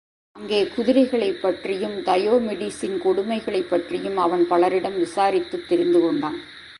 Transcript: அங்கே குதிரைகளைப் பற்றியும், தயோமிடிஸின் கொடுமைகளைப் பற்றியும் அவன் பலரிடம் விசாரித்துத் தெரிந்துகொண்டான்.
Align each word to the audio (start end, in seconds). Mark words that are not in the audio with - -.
அங்கே 0.31 0.63
குதிரைகளைப் 0.63 1.41
பற்றியும், 1.41 1.99
தயோமிடிஸின் 1.99 2.97
கொடுமைகளைப் 2.97 3.69
பற்றியும் 3.69 4.17
அவன் 4.17 4.47
பலரிடம் 4.47 4.99
விசாரித்துத் 5.03 5.65
தெரிந்துகொண்டான். 5.69 6.37